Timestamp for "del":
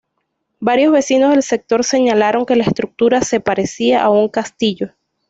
1.29-1.43